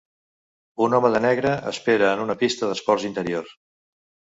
[0.85, 3.59] Un home de negre espera en una pista d'esports interior.